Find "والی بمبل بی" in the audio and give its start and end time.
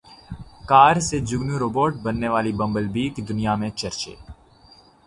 2.33-3.03